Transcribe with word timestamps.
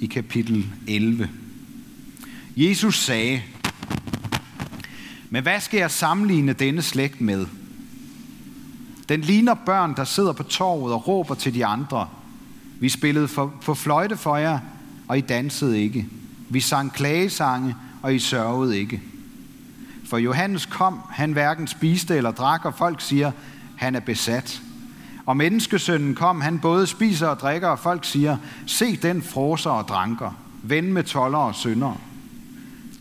i 0.00 0.06
kapitel 0.06 0.66
11. 0.88 1.30
Jesus 2.56 3.04
sagde, 3.04 3.42
men 5.30 5.42
hvad 5.42 5.60
skal 5.60 5.78
jeg 5.78 5.90
sammenligne 5.90 6.52
denne 6.52 6.82
slægt 6.82 7.20
med? 7.20 7.46
Den 9.08 9.20
ligner 9.20 9.54
børn, 9.54 9.96
der 9.96 10.04
sidder 10.04 10.32
på 10.32 10.42
torvet 10.42 10.94
og 10.94 11.08
råber 11.08 11.34
til 11.34 11.54
de 11.54 11.66
andre. 11.66 12.08
Vi 12.80 12.88
spillede 12.88 13.28
for, 13.28 13.54
for 13.60 13.74
fløjte 13.74 14.16
for 14.16 14.36
jer, 14.36 14.58
og 15.08 15.18
I 15.18 15.20
dansede 15.20 15.82
ikke. 15.82 16.06
Vi 16.48 16.60
sang 16.60 16.92
klagesange, 16.92 17.74
og 18.02 18.14
I 18.14 18.18
sørgede 18.18 18.78
ikke. 18.78 19.02
For 20.04 20.18
Johannes 20.18 20.66
kom, 20.66 21.00
han 21.10 21.32
hverken 21.32 21.66
spiste 21.66 22.16
eller 22.16 22.30
drak, 22.30 22.64
og 22.64 22.74
folk 22.74 23.00
siger, 23.00 23.32
han 23.76 23.94
er 23.94 24.00
besat. 24.00 24.62
Og 25.26 25.36
menneskesønnen 25.36 26.14
kom, 26.14 26.40
han 26.40 26.58
både 26.58 26.86
spiser 26.86 27.28
og 27.28 27.40
drikker, 27.40 27.68
og 27.68 27.78
folk 27.78 28.04
siger, 28.04 28.36
se 28.66 28.96
den 28.96 29.22
froser 29.22 29.70
og 29.70 29.88
dranker, 29.88 30.30
ven 30.62 30.92
med 30.92 31.04
toller 31.04 31.38
og 31.38 31.54
syndere. 31.54 31.96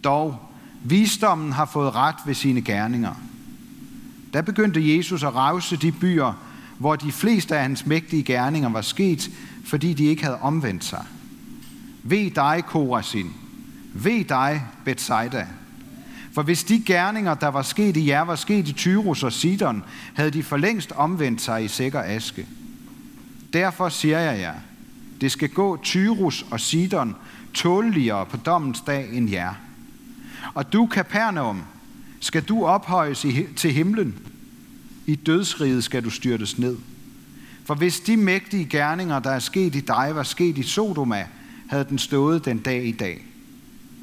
Dog, 0.04 0.40
visdommen 0.84 1.52
har 1.52 1.66
fået 1.66 1.96
ret 1.96 2.16
ved 2.26 2.34
sine 2.34 2.62
gerninger. 2.62 3.13
Da 4.34 4.41
begyndte 4.41 4.96
Jesus 4.96 5.23
at 5.23 5.36
rause 5.36 5.77
de 5.77 5.91
byer, 5.91 6.34
hvor 6.77 6.96
de 6.96 7.12
fleste 7.12 7.55
af 7.55 7.62
hans 7.62 7.86
mægtige 7.86 8.24
gerninger 8.24 8.70
var 8.70 8.82
sket, 8.82 9.30
fordi 9.66 9.94
de 9.94 10.05
ikke 10.05 10.24
havde 10.24 10.41
omvendt 10.41 10.84
sig. 10.84 11.05
Ved 12.04 12.32
dig, 12.32 12.63
Korasin. 12.68 13.34
Ved 13.94 14.24
dig, 14.24 14.63
Bethsaida. 14.85 15.48
For 16.34 16.42
hvis 16.42 16.64
de 16.64 16.84
gerninger, 16.86 17.34
der 17.34 17.48
var 17.48 17.62
sket 17.62 17.98
i 17.98 18.08
jer, 18.08 18.22
var 18.22 18.36
sket 18.36 18.68
i 18.68 18.74
Tyrus 18.74 19.24
og 19.24 19.34
Sidon, 19.34 19.84
havde 20.14 20.32
de 20.32 20.44
for 20.44 20.58
længst 20.58 20.91
omvendt 20.91 21.41
sig 21.41 21.64
i 21.64 21.68
sikker 21.68 22.04
aske. 22.05 22.48
Derfor 23.54 23.90
siger 23.90 24.20
jeg 24.20 24.40
jer, 24.40 24.55
det 25.22 25.32
skal 25.32 25.50
gå 25.50 25.80
Tyrus 25.84 26.46
og 26.52 26.60
Sidon 26.60 27.16
tåligere 27.54 28.26
på 28.26 28.38
dommens 28.38 28.82
dag 28.88 29.10
end 29.14 29.30
jer. 29.30 29.54
Og 30.54 30.74
du, 30.74 30.85
Kapernaum, 30.85 31.63
skal 32.20 32.44
du 32.44 32.66
ophøjes 32.66 33.26
til 33.55 33.72
himlen. 33.72 34.16
I 35.05 35.16
dødsriget 35.16 35.84
skal 35.84 36.04
du 36.04 36.10
styrtes 36.10 36.60
ned. 36.60 36.77
For 37.66 37.76
hvis 37.76 38.00
de 38.00 38.18
mægtige 38.18 38.66
gerninger, 38.66 39.20
der 39.20 39.29
er 39.29 39.40
sket 39.40 39.76
i 39.76 39.79
dig, 39.79 40.12
var 40.13 40.24
sket 40.24 40.57
i 40.57 40.63
Sodoma, 40.63 41.27
havde 41.70 41.85
den 41.90 41.98
stået 41.98 42.46
den 42.46 42.57
dag 42.57 42.85
i 42.85 42.91
dag. 42.91 43.26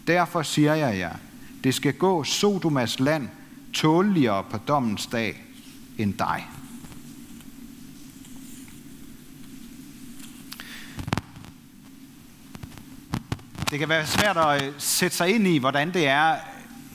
Derfor 0.06 0.42
siger 0.42 0.74
jeg 0.74 0.98
jer, 0.98 1.12
det 1.64 1.74
skal 1.74 1.92
gå 1.92 2.24
Sodomas 2.24 3.00
land 3.00 3.28
tåligere 3.72 4.44
på 4.50 4.58
dommens 4.68 5.06
dag 5.06 5.42
end 5.98 6.14
dig. 6.14 6.46
Det 13.70 13.78
kan 13.78 13.88
være 13.88 14.06
svært 14.06 14.36
at 14.36 14.62
øh, 14.62 14.72
sætte 14.78 15.16
sig 15.16 15.34
ind 15.34 15.46
i, 15.46 15.58
hvordan 15.58 15.94
det 15.94 16.06
er, 16.06 16.36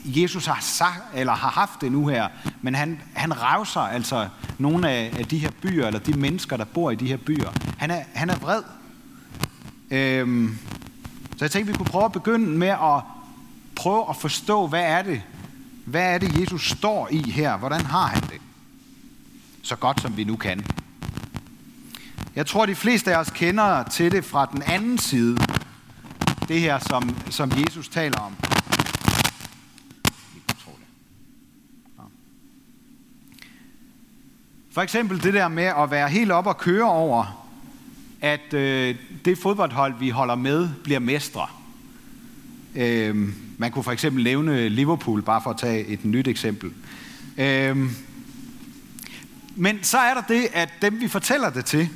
Jesus 0.05 0.45
har 0.45 0.57
sagt, 0.61 1.03
eller 1.13 1.33
har 1.33 1.49
haft 1.49 1.81
det 1.81 1.91
nu 1.91 2.07
her, 2.07 2.27
men 2.61 2.75
han, 2.75 3.01
han 3.13 3.41
revser 3.41 3.81
altså 3.81 4.27
nogle 4.57 4.89
af, 4.89 5.13
af 5.19 5.25
de 5.25 5.37
her 5.37 5.51
byer, 5.61 5.87
eller 5.87 5.99
de 5.99 6.13
mennesker, 6.13 6.57
der 6.57 6.65
bor 6.65 6.91
i 6.91 6.95
de 6.95 7.07
her 7.07 7.17
byer. 7.17 7.49
Han 7.77 7.91
er, 7.91 8.03
han 8.13 8.29
er 8.29 8.35
vred. 8.35 8.63
Øhm, 9.91 10.57
så 11.37 11.45
jeg 11.45 11.51
tænkte, 11.51 11.71
vi 11.71 11.77
kunne 11.77 11.85
prøve 11.85 12.05
at 12.05 12.11
begynde 12.11 12.57
med 12.57 12.67
at 12.67 13.01
prøve 13.75 14.09
at 14.09 14.15
forstå, 14.15 14.67
hvad 14.67 14.83
er 14.83 15.01
det, 15.01 15.21
hvad 15.85 16.13
er 16.13 16.17
det, 16.17 16.39
Jesus 16.39 16.69
står 16.69 17.07
i 17.11 17.31
her? 17.31 17.57
Hvordan 17.57 17.85
har 17.85 18.07
han 18.07 18.21
det? 18.21 18.41
Så 19.61 19.75
godt 19.75 20.01
som 20.01 20.17
vi 20.17 20.23
nu 20.23 20.35
kan. 20.35 20.65
Jeg 22.35 22.45
tror, 22.45 22.65
de 22.65 22.75
fleste 22.75 23.15
af 23.15 23.19
os 23.19 23.29
kender 23.29 23.83
til 23.83 24.11
det 24.11 24.25
fra 24.25 24.45
den 24.45 24.61
anden 24.61 24.97
side. 24.97 25.37
Det 26.47 26.59
her, 26.59 26.79
som, 26.79 27.15
som 27.29 27.51
Jesus 27.51 27.89
taler 27.89 28.19
om. 28.19 28.35
For 34.71 34.81
eksempel 34.81 35.23
det 35.23 35.33
der 35.33 35.47
med 35.47 35.63
at 35.63 35.91
være 35.91 36.09
helt 36.09 36.31
op 36.31 36.47
og 36.47 36.57
køre 36.57 36.91
over, 36.91 37.45
at 38.21 38.53
øh, 38.53 38.95
det 39.25 39.37
fodboldhold, 39.37 39.93
vi 39.99 40.09
holder 40.09 40.35
med, 40.35 40.69
bliver 40.83 40.99
mestre. 40.99 41.47
Øh, 42.75 43.29
man 43.57 43.71
kunne 43.71 43.83
for 43.83 43.91
eksempel 43.91 44.23
nævne 44.23 44.69
Liverpool, 44.69 45.21
bare 45.21 45.41
for 45.41 45.49
at 45.49 45.57
tage 45.57 45.85
et 45.85 46.05
nyt 46.05 46.27
eksempel. 46.27 46.71
Øhm, 47.37 47.89
men 49.55 49.83
så 49.83 49.97
er 49.97 50.13
der 50.13 50.21
det, 50.21 50.47
at 50.53 50.69
dem 50.81 51.01
vi 51.01 51.07
fortæller 51.07 51.49
det 51.49 51.65
til, 51.65 51.89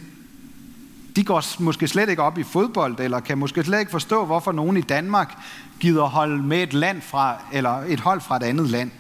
de 1.15 1.23
går 1.23 1.61
måske 1.61 1.87
slet 1.87 2.09
ikke 2.09 2.21
op 2.21 2.37
i 2.37 2.43
fodbold, 2.43 2.99
eller 2.99 3.19
kan 3.19 3.37
måske 3.37 3.63
slet 3.63 3.79
ikke 3.79 3.91
forstå, 3.91 4.25
hvorfor 4.25 4.51
nogen 4.51 4.77
i 4.77 4.81
Danmark 4.81 5.37
gider 5.79 6.03
holde 6.03 6.43
med 6.43 6.63
et 6.63 6.73
land 6.73 7.01
fra, 7.01 7.35
eller 7.51 7.83
et 7.87 7.99
hold 7.99 8.21
fra 8.21 8.35
et 8.35 8.43
andet 8.43 8.69
land. 8.69 8.91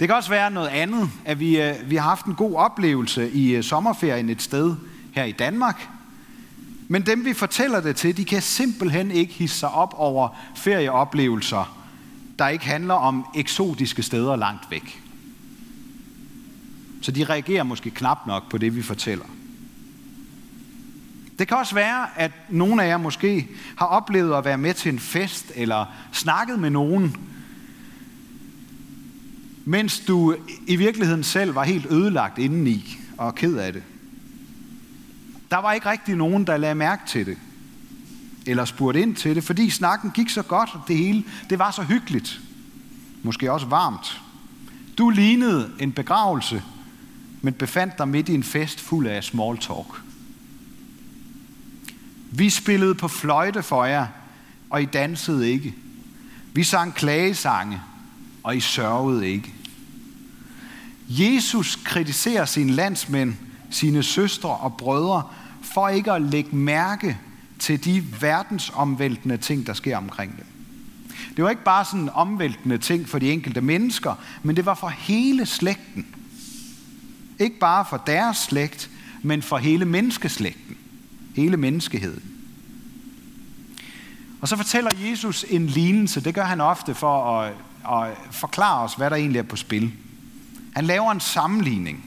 Det 0.00 0.08
kan 0.08 0.16
også 0.16 0.30
være 0.30 0.50
noget 0.50 0.68
andet, 0.68 1.10
at 1.24 1.40
vi, 1.40 1.60
øh, 1.60 1.74
vi 1.86 1.96
har 1.96 2.08
haft 2.08 2.26
en 2.26 2.34
god 2.34 2.54
oplevelse 2.54 3.30
i 3.30 3.56
øh, 3.56 3.62
sommerferien 3.62 4.28
et 4.28 4.42
sted 4.42 4.76
her 5.12 5.24
i 5.24 5.32
Danmark. 5.32 5.88
Men 6.92 7.06
dem 7.06 7.24
vi 7.24 7.32
fortæller 7.32 7.80
det 7.80 7.96
til, 7.96 8.16
de 8.16 8.24
kan 8.24 8.42
simpelthen 8.42 9.10
ikke 9.10 9.32
hisse 9.32 9.58
sig 9.58 9.68
op 9.68 9.94
over 9.96 10.28
ferieoplevelser, 10.56 11.78
der 12.38 12.48
ikke 12.48 12.64
handler 12.64 12.94
om 12.94 13.26
eksotiske 13.34 14.02
steder 14.02 14.36
langt 14.36 14.70
væk. 14.70 15.02
Så 17.02 17.12
de 17.12 17.24
reagerer 17.24 17.62
måske 17.62 17.90
knap 17.90 18.18
nok 18.26 18.50
på 18.50 18.58
det, 18.58 18.76
vi 18.76 18.82
fortæller. 18.82 19.24
Det 21.38 21.48
kan 21.48 21.56
også 21.56 21.74
være, 21.74 22.06
at 22.16 22.32
nogle 22.48 22.82
af 22.82 22.88
jer 22.88 22.96
måske 22.96 23.48
har 23.76 23.86
oplevet 23.86 24.34
at 24.34 24.44
være 24.44 24.58
med 24.58 24.74
til 24.74 24.92
en 24.92 24.98
fest, 24.98 25.52
eller 25.54 25.86
snakket 26.12 26.58
med 26.58 26.70
nogen, 26.70 27.16
mens 29.64 30.00
du 30.00 30.36
i 30.66 30.76
virkeligheden 30.76 31.24
selv 31.24 31.54
var 31.54 31.64
helt 31.64 31.86
ødelagt 31.86 32.38
indeni 32.38 32.96
og 33.16 33.34
ked 33.34 33.56
af 33.56 33.72
det. 33.72 33.82
Der 35.52 35.58
var 35.58 35.72
ikke 35.72 35.90
rigtig 35.90 36.16
nogen, 36.16 36.46
der 36.46 36.56
lagde 36.56 36.74
mærke 36.74 37.02
til 37.06 37.26
det, 37.26 37.38
eller 38.46 38.64
spurgte 38.64 39.02
ind 39.02 39.16
til 39.16 39.36
det, 39.36 39.44
fordi 39.44 39.70
snakken 39.70 40.10
gik 40.10 40.28
så 40.28 40.42
godt, 40.42 40.70
og 40.74 40.80
det 40.88 40.96
hele, 40.96 41.24
det 41.50 41.58
var 41.58 41.70
så 41.70 41.82
hyggeligt. 41.82 42.40
Måske 43.22 43.52
også 43.52 43.66
varmt. 43.66 44.20
Du 44.98 45.10
lignede 45.10 45.70
en 45.78 45.92
begravelse, 45.92 46.62
men 47.42 47.54
befandt 47.54 47.98
dig 47.98 48.08
midt 48.08 48.28
i 48.28 48.34
en 48.34 48.42
fest 48.42 48.80
fuld 48.80 49.06
af 49.06 49.24
small 49.24 49.58
talk. 49.58 50.02
Vi 52.30 52.50
spillede 52.50 52.94
på 52.94 53.08
fløjte 53.08 53.62
for 53.62 53.84
jer, 53.84 54.06
og 54.70 54.82
I 54.82 54.84
dansede 54.84 55.50
ikke. 55.50 55.74
Vi 56.52 56.64
sang 56.64 56.94
klagesange, 56.94 57.80
og 58.42 58.56
I 58.56 58.60
sørgede 58.60 59.28
ikke. 59.28 59.54
Jesus 61.08 61.76
kritiserer 61.84 62.44
sine 62.44 62.72
landsmænd, 62.72 63.34
sine 63.70 64.02
søstre 64.02 64.50
og 64.50 64.76
brødre, 64.76 65.22
for 65.74 65.88
ikke 65.88 66.12
at 66.12 66.22
lægge 66.22 66.56
mærke 66.56 67.18
til 67.58 67.84
de 67.84 68.04
verdensomvæltende 68.20 69.36
ting, 69.36 69.66
der 69.66 69.72
sker 69.72 69.96
omkring 69.96 70.36
dem. 70.36 70.46
Det 71.36 71.44
var 71.44 71.50
ikke 71.50 71.64
bare 71.64 71.84
sådan 71.84 72.08
omvæltende 72.14 72.78
ting 72.78 73.08
for 73.08 73.18
de 73.18 73.32
enkelte 73.32 73.60
mennesker, 73.60 74.14
men 74.42 74.56
det 74.56 74.66
var 74.66 74.74
for 74.74 74.88
hele 74.88 75.46
slægten. 75.46 76.06
Ikke 77.38 77.58
bare 77.58 77.84
for 77.90 77.96
deres 77.96 78.36
slægt, 78.36 78.90
men 79.22 79.42
for 79.42 79.56
hele 79.56 79.84
menneskeslægten. 79.84 80.76
Hele 81.36 81.56
menneskeheden. 81.56 82.22
Og 84.40 84.48
så 84.48 84.56
fortæller 84.56 84.90
Jesus 85.10 85.44
en 85.48 85.66
lignelse. 85.66 86.20
Det 86.20 86.34
gør 86.34 86.44
han 86.44 86.60
ofte 86.60 86.94
for 86.94 87.40
at 87.40 87.54
at 87.90 88.16
forklare 88.30 88.82
os, 88.82 88.94
hvad 88.94 89.10
der 89.10 89.16
egentlig 89.16 89.38
er 89.38 89.42
på 89.42 89.56
spil. 89.56 89.92
Han 90.74 90.84
laver 90.84 91.10
en 91.10 91.20
sammenligning 91.20 92.04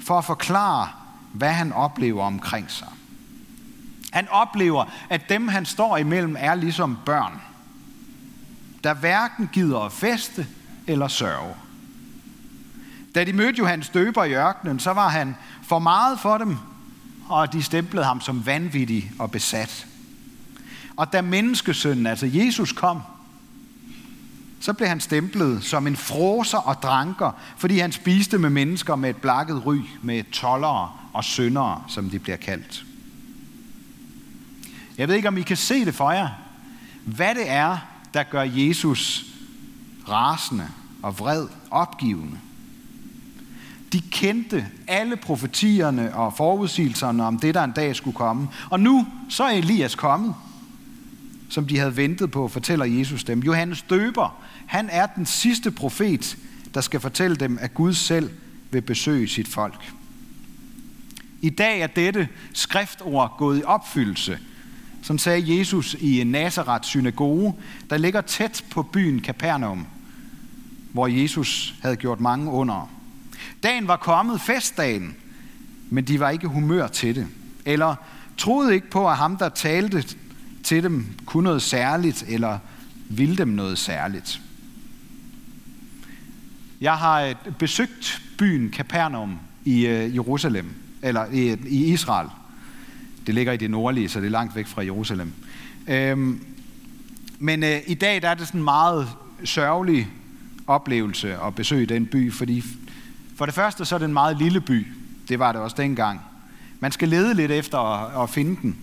for 0.00 0.18
at 0.18 0.24
forklare, 0.24 0.88
hvad 1.32 1.52
han 1.52 1.72
oplever 1.72 2.24
omkring 2.24 2.70
sig. 2.70 2.88
Han 4.12 4.28
oplever, 4.28 4.84
at 5.10 5.28
dem, 5.28 5.48
han 5.48 5.66
står 5.66 5.96
imellem, 5.96 6.36
er 6.38 6.54
ligesom 6.54 6.98
børn, 7.06 7.40
der 8.84 8.94
hverken 8.94 9.50
gider 9.52 9.80
at 9.80 9.92
feste 9.92 10.46
eller 10.86 11.08
sørge. 11.08 11.54
Da 13.14 13.24
de 13.24 13.32
mødte 13.32 13.58
Johannes 13.58 13.88
døber 13.88 14.24
i 14.24 14.34
ørkenen, 14.34 14.78
så 14.78 14.90
var 14.90 15.08
han 15.08 15.36
for 15.62 15.78
meget 15.78 16.20
for 16.20 16.38
dem, 16.38 16.56
og 17.28 17.52
de 17.52 17.62
stemplede 17.62 18.04
ham 18.04 18.20
som 18.20 18.46
vanvittig 18.46 19.12
og 19.18 19.30
besat. 19.30 19.86
Og 20.96 21.12
da 21.12 21.22
menneskesønnen, 21.22 22.06
altså 22.06 22.26
Jesus, 22.26 22.72
kom, 22.72 23.00
så 24.62 24.72
blev 24.72 24.88
han 24.88 25.00
stemplet 25.00 25.64
som 25.64 25.86
en 25.86 25.96
froser 25.96 26.58
og 26.58 26.82
dranker, 26.82 27.30
fordi 27.56 27.78
han 27.78 27.92
spiste 27.92 28.38
med 28.38 28.50
mennesker 28.50 28.96
med 28.96 29.10
et 29.10 29.16
blakket 29.16 29.66
ry, 29.66 29.78
med 30.02 30.24
tollere 30.32 30.90
og 31.12 31.24
syndere, 31.24 31.82
som 31.88 32.10
de 32.10 32.18
bliver 32.18 32.36
kaldt. 32.36 32.84
Jeg 34.98 35.08
ved 35.08 35.14
ikke, 35.14 35.28
om 35.28 35.38
I 35.38 35.42
kan 35.42 35.56
se 35.56 35.84
det 35.84 35.94
for 35.94 36.10
jer, 36.10 36.28
hvad 37.04 37.34
det 37.34 37.50
er, 37.50 37.78
der 38.14 38.22
gør 38.22 38.42
Jesus 38.42 39.24
rasende 40.08 40.68
og 41.02 41.18
vred, 41.18 41.48
opgivende. 41.70 42.38
De 43.92 44.00
kendte 44.00 44.66
alle 44.86 45.16
profetierne 45.16 46.14
og 46.14 46.32
forudsigelserne 46.36 47.24
om 47.24 47.38
det, 47.38 47.54
der 47.54 47.64
en 47.64 47.72
dag 47.72 47.96
skulle 47.96 48.16
komme. 48.16 48.48
Og 48.70 48.80
nu 48.80 49.06
så 49.28 49.44
er 49.44 49.50
Elias 49.50 49.94
kommet, 49.94 50.34
som 51.52 51.66
de 51.66 51.78
havde 51.78 51.96
ventet 51.96 52.30
på, 52.30 52.48
fortæller 52.48 52.84
Jesus 52.84 53.24
dem. 53.24 53.40
Johannes 53.40 53.82
døber, 53.82 54.42
han 54.66 54.88
er 54.90 55.06
den 55.06 55.26
sidste 55.26 55.70
profet, 55.70 56.36
der 56.74 56.80
skal 56.80 57.00
fortælle 57.00 57.36
dem, 57.36 57.58
at 57.60 57.74
Gud 57.74 57.94
selv 57.94 58.30
vil 58.70 58.82
besøge 58.82 59.28
sit 59.28 59.48
folk. 59.48 59.92
I 61.42 61.50
dag 61.50 61.80
er 61.80 61.86
dette 61.86 62.28
skriftord 62.52 63.34
gået 63.38 63.58
i 63.58 63.62
opfyldelse, 63.64 64.38
som 65.02 65.18
sagde 65.18 65.58
Jesus 65.58 65.96
i 66.00 66.24
Nazareth 66.24 66.84
synagoge, 66.84 67.54
der 67.90 67.98
ligger 67.98 68.20
tæt 68.20 68.64
på 68.70 68.82
byen 68.82 69.20
Kapernaum, 69.20 69.86
hvor 70.92 71.06
Jesus 71.06 71.74
havde 71.82 71.96
gjort 71.96 72.20
mange 72.20 72.50
under. 72.50 72.90
Dagen 73.62 73.88
var 73.88 73.96
kommet, 73.96 74.40
festdagen, 74.40 75.16
men 75.90 76.04
de 76.04 76.20
var 76.20 76.30
ikke 76.30 76.48
humør 76.48 76.86
til 76.86 77.14
det. 77.14 77.26
Eller 77.64 77.94
troede 78.38 78.74
ikke 78.74 78.90
på, 78.90 79.08
at 79.08 79.16
ham, 79.16 79.36
der 79.36 79.48
talte 79.48 80.04
til 80.72 80.82
dem, 80.82 81.06
kunne 81.26 81.44
noget 81.44 81.62
særligt, 81.62 82.24
eller 82.28 82.58
ville 83.08 83.36
dem 83.36 83.48
noget 83.48 83.78
særligt. 83.78 84.40
Jeg 86.80 86.94
har 86.94 87.20
øh, 87.20 87.34
besøgt 87.58 88.22
byen 88.38 88.70
Kapernaum 88.70 89.38
i 89.64 89.86
øh, 89.86 90.14
Jerusalem, 90.14 90.74
eller 91.02 91.26
i, 91.32 91.56
i 91.66 91.92
Israel. 91.92 92.28
Det 93.26 93.34
ligger 93.34 93.52
i 93.52 93.56
det 93.56 93.70
nordlige, 93.70 94.08
så 94.08 94.20
det 94.20 94.26
er 94.26 94.30
langt 94.30 94.56
væk 94.56 94.66
fra 94.66 94.84
Jerusalem. 94.84 95.32
Øhm, 95.88 96.44
men 97.38 97.62
øh, 97.64 97.80
i 97.86 97.94
dag 97.94 98.22
der 98.22 98.28
er 98.28 98.34
det 98.34 98.46
sådan 98.46 98.60
en 98.60 98.64
meget 98.64 99.08
sørgelig 99.44 100.08
oplevelse 100.66 101.36
at 101.46 101.54
besøge 101.54 101.86
den 101.86 102.06
by, 102.06 102.32
fordi 102.32 102.64
for 103.36 103.46
det 103.46 103.54
første 103.54 103.84
så 103.84 103.94
er 103.94 103.98
det 103.98 104.06
en 104.06 104.12
meget 104.12 104.38
lille 104.38 104.60
by. 104.60 104.86
Det 105.28 105.38
var 105.38 105.52
det 105.52 105.60
også 105.60 105.76
dengang. 105.78 106.20
Man 106.80 106.92
skal 106.92 107.08
lede 107.08 107.34
lidt 107.34 107.50
efter 107.50 107.78
at, 107.78 108.22
at 108.22 108.30
finde 108.30 108.56
den. 108.62 108.76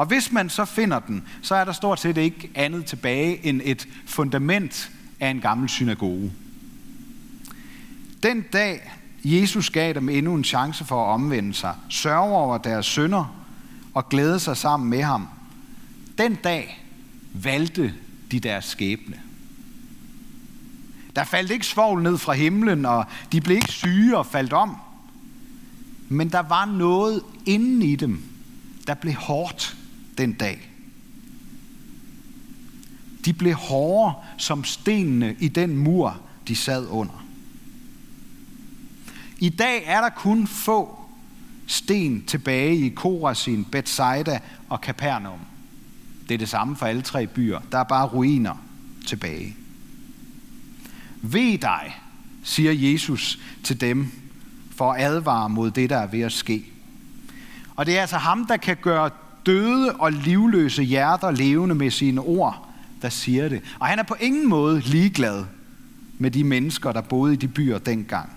Og 0.00 0.06
hvis 0.06 0.32
man 0.32 0.50
så 0.50 0.64
finder 0.64 0.98
den, 0.98 1.24
så 1.42 1.54
er 1.54 1.64
der 1.64 1.72
stort 1.72 2.00
set 2.00 2.16
ikke 2.16 2.50
andet 2.54 2.84
tilbage 2.84 3.46
end 3.46 3.60
et 3.64 3.88
fundament 4.06 4.90
af 5.20 5.28
en 5.28 5.40
gammel 5.40 5.68
synagoge. 5.68 6.32
Den 8.22 8.44
dag, 8.52 8.92
Jesus 9.24 9.70
gav 9.70 9.94
dem 9.94 10.08
endnu 10.08 10.34
en 10.34 10.44
chance 10.44 10.84
for 10.84 11.04
at 11.04 11.08
omvende 11.08 11.54
sig, 11.54 11.74
sørge 11.88 12.36
over 12.36 12.58
deres 12.58 12.86
sønder 12.86 13.34
og 13.94 14.08
glæde 14.08 14.40
sig 14.40 14.56
sammen 14.56 14.90
med 14.90 15.02
ham, 15.02 15.28
den 16.18 16.34
dag 16.34 16.84
valgte 17.32 17.94
de 18.30 18.40
deres 18.40 18.64
skæbne. 18.64 19.20
Der 21.16 21.24
faldt 21.24 21.50
ikke 21.50 21.66
svovl 21.66 22.02
ned 22.02 22.18
fra 22.18 22.32
himlen, 22.32 22.86
og 22.86 23.04
de 23.32 23.40
blev 23.40 23.56
ikke 23.56 23.72
syge 23.72 24.18
og 24.18 24.26
faldt 24.26 24.52
om. 24.52 24.76
Men 26.08 26.28
der 26.28 26.42
var 26.42 26.64
noget 26.64 27.22
inden 27.46 27.82
i 27.82 27.96
dem, 27.96 28.22
der 28.86 28.94
blev 28.94 29.14
hårdt 29.14 29.76
den 30.20 30.32
dag. 30.32 30.70
De 33.24 33.32
blev 33.32 33.54
hårde 33.54 34.14
som 34.38 34.64
stenene 34.64 35.36
i 35.40 35.48
den 35.48 35.76
mur, 35.76 36.20
de 36.48 36.56
sad 36.56 36.86
under. 36.86 37.26
I 39.38 39.48
dag 39.48 39.82
er 39.86 40.00
der 40.00 40.08
kun 40.08 40.46
få 40.46 41.00
sten 41.66 42.24
tilbage 42.24 42.76
i 42.76 42.88
Korazin, 42.88 43.64
Bethsaida 43.64 44.40
og 44.68 44.78
Capernaum. 44.78 45.40
Det 46.28 46.34
er 46.34 46.38
det 46.38 46.48
samme 46.48 46.76
for 46.76 46.86
alle 46.86 47.02
tre 47.02 47.26
byer. 47.26 47.60
Der 47.72 47.78
er 47.78 47.84
bare 47.84 48.06
ruiner 48.06 48.54
tilbage. 49.06 49.56
Ved 51.22 51.58
dig, 51.58 52.00
siger 52.42 52.72
Jesus 52.72 53.38
til 53.64 53.80
dem, 53.80 54.12
for 54.76 54.92
at 54.92 55.04
advare 55.04 55.50
mod 55.50 55.70
det, 55.70 55.90
der 55.90 55.96
er 55.96 56.06
ved 56.06 56.20
at 56.20 56.32
ske. 56.32 56.64
Og 57.76 57.86
det 57.86 57.96
er 57.96 58.00
altså 58.00 58.16
ham, 58.16 58.46
der 58.46 58.56
kan 58.56 58.76
gøre 58.76 59.10
døde 59.50 59.92
og 59.92 60.12
livløse 60.12 60.82
hjerter 60.82 61.30
levende 61.30 61.74
med 61.74 61.90
sine 61.90 62.20
ord, 62.20 62.68
der 63.02 63.08
siger 63.08 63.48
det. 63.48 63.62
Og 63.78 63.86
han 63.86 63.98
er 63.98 64.02
på 64.02 64.14
ingen 64.20 64.48
måde 64.48 64.80
ligeglad 64.80 65.44
med 66.18 66.30
de 66.30 66.44
mennesker, 66.44 66.92
der 66.92 67.00
boede 67.00 67.32
i 67.32 67.36
de 67.36 67.48
byer 67.48 67.78
dengang. 67.78 68.30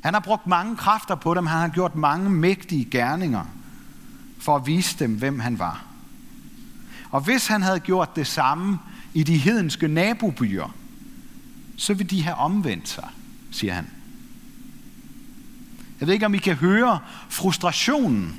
Han 0.00 0.14
har 0.14 0.20
brugt 0.20 0.46
mange 0.46 0.76
kræfter 0.76 1.14
på 1.14 1.34
dem. 1.34 1.46
Han 1.46 1.58
har 1.58 1.68
gjort 1.68 1.96
mange 1.96 2.30
mægtige 2.30 2.84
gerninger 2.84 3.44
for 4.38 4.56
at 4.56 4.66
vise 4.66 4.98
dem, 4.98 5.14
hvem 5.14 5.40
han 5.40 5.58
var. 5.58 5.84
Og 7.10 7.20
hvis 7.20 7.46
han 7.46 7.62
havde 7.62 7.80
gjort 7.80 8.16
det 8.16 8.26
samme 8.26 8.78
i 9.14 9.22
de 9.22 9.36
hedenske 9.36 9.88
nabobyer, 9.88 10.74
så 11.76 11.94
ville 11.94 12.10
de 12.10 12.22
have 12.22 12.36
omvendt 12.36 12.88
sig, 12.88 13.08
siger 13.50 13.72
han. 13.72 13.86
Jeg 16.00 16.06
ved 16.06 16.14
ikke, 16.14 16.26
om 16.26 16.34
I 16.34 16.38
kan 16.38 16.56
høre 16.56 16.98
frustrationen 17.28 18.36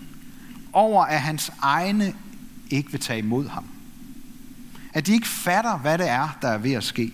over, 0.74 1.06
at 1.06 1.22
hans 1.22 1.52
egne 1.62 2.16
ikke 2.70 2.92
vil 2.92 3.00
tage 3.00 3.20
imod 3.20 3.50
ham. 3.50 3.66
At 4.94 5.08
de 5.08 5.14
ikke 5.14 5.28
fatter, 5.28 5.78
hvad 5.78 5.98
det 5.98 6.10
er, 6.10 6.38
der 6.42 6.48
er 6.48 6.58
ved 6.58 6.74
at 6.74 6.84
ske. 6.84 7.14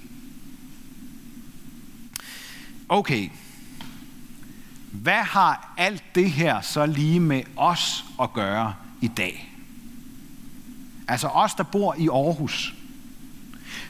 Okay, 2.90 3.30
hvad 4.92 5.24
har 5.24 5.74
alt 5.78 6.04
det 6.16 6.32
her 6.32 6.62
så 6.62 6.86
lige 6.86 7.20
med 7.20 7.44
os 7.56 8.06
at 8.22 8.34
gøre 8.34 8.74
i 9.02 9.08
dag? 9.08 9.54
Altså 11.08 11.28
os, 11.28 11.54
der 11.54 11.64
bor 11.64 11.96
i 11.98 12.08
Aarhus. 12.08 12.76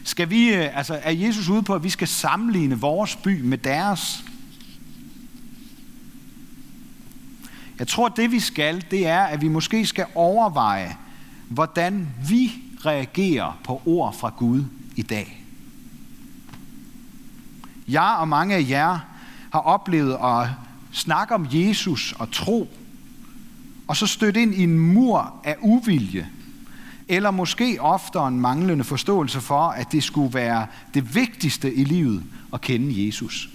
Skal 0.03 0.29
vi, 0.29 0.53
øh, 0.53 0.77
altså 0.77 0.99
er 1.03 1.11
Jesus 1.11 1.49
ude 1.49 1.63
på, 1.63 1.75
at 1.75 1.83
vi 1.83 1.89
skal 1.89 2.07
sammenligne 2.07 2.79
vores 2.79 3.15
by 3.15 3.41
med 3.41 3.57
deres? 3.57 4.23
Jeg 7.79 7.87
tror, 7.87 8.09
det 8.09 8.31
vi 8.31 8.39
skal, 8.39 8.85
det 8.91 9.07
er, 9.07 9.21
at 9.21 9.41
vi 9.41 9.47
måske 9.47 9.85
skal 9.85 10.05
overveje, 10.15 10.97
hvordan 11.49 12.07
vi 12.29 12.51
reagerer 12.85 13.59
på 13.63 13.81
ord 13.85 14.13
fra 14.13 14.33
Gud 14.37 14.63
i 14.95 15.01
dag. 15.01 15.45
Jeg 17.87 18.15
og 18.19 18.27
mange 18.27 18.55
af 18.55 18.65
jer 18.69 18.99
har 19.53 19.59
oplevet 19.59 20.17
at 20.23 20.49
snakke 20.91 21.35
om 21.35 21.47
Jesus 21.51 22.13
og 22.19 22.31
tro, 22.31 22.67
og 23.87 23.97
så 23.97 24.07
støtte 24.07 24.41
ind 24.41 24.55
i 24.55 24.63
en 24.63 24.79
mur 24.79 25.41
af 25.43 25.55
uvilje, 25.61 26.29
eller 27.07 27.31
måske 27.31 27.77
oftere 27.79 28.27
en 28.27 28.41
manglende 28.41 28.83
forståelse 28.83 29.41
for, 29.41 29.69
at 29.69 29.91
det 29.91 30.03
skulle 30.03 30.33
være 30.33 30.67
det 30.93 31.15
vigtigste 31.15 31.73
i 31.73 31.83
livet 31.83 32.23
at 32.53 32.61
kende 32.61 33.05
Jesus. 33.05 33.49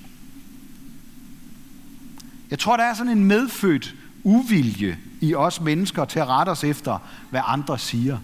Jeg 2.50 2.58
tror, 2.58 2.76
der 2.76 2.84
er 2.84 2.94
sådan 2.94 3.18
en 3.18 3.24
medfødt 3.24 3.94
uvilje 4.24 4.98
i 5.20 5.34
os 5.34 5.60
mennesker 5.60 6.04
til 6.04 6.18
at 6.18 6.28
rette 6.28 6.50
os 6.50 6.64
efter, 6.64 6.98
hvad 7.30 7.40
andre 7.46 7.78
siger. 7.78 8.18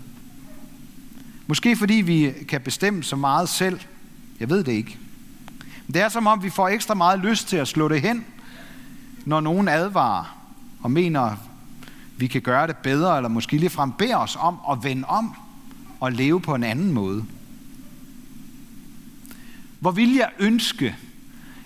Måske 1.46 1.76
fordi 1.76 1.94
vi 1.94 2.32
kan 2.48 2.60
bestemme 2.60 3.02
så 3.02 3.16
meget 3.16 3.48
selv. 3.48 3.80
Jeg 4.40 4.50
ved 4.50 4.64
det 4.64 4.72
ikke. 4.72 4.98
Men 5.86 5.94
det 5.94 6.02
er 6.02 6.08
som 6.08 6.26
om, 6.26 6.42
vi 6.42 6.50
får 6.50 6.68
ekstra 6.68 6.94
meget 6.94 7.18
lyst 7.20 7.48
til 7.48 7.56
at 7.56 7.68
slå 7.68 7.88
det 7.88 8.00
hen, 8.00 8.24
når 9.24 9.40
nogen 9.40 9.68
advarer 9.68 10.36
og 10.80 10.90
mener, 10.90 11.36
vi 12.16 12.26
kan 12.26 12.42
gøre 12.42 12.66
det 12.66 12.76
bedre, 12.76 13.16
eller 13.16 13.28
måske 13.28 13.56
ligefrem 13.56 13.92
beder 13.92 14.16
os 14.16 14.36
om 14.40 14.58
at 14.70 14.84
vende 14.84 15.04
om 15.04 15.34
og 16.00 16.12
leve 16.12 16.40
på 16.40 16.54
en 16.54 16.64
anden 16.64 16.92
måde. 16.92 17.24
Hvor 19.80 19.90
vil 19.90 20.14
jeg 20.14 20.30
ønske, 20.38 20.96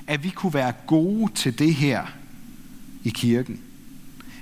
at 0.07 0.25
vi 0.25 0.31
kunne 0.31 0.55
være 0.55 0.73
gode 0.87 1.33
til 1.33 1.59
det 1.59 1.75
her 1.75 2.07
i 3.05 3.09
kirken. 3.09 3.61